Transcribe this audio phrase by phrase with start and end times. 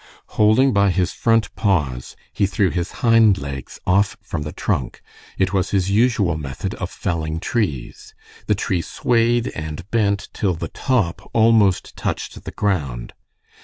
[0.29, 5.03] Holding by his front paws, he threw his hind legs off from the trunk.
[5.37, 8.15] It was his usual method of felling trees.
[8.47, 13.13] The tree swayed and bent till the top almost touched the ground.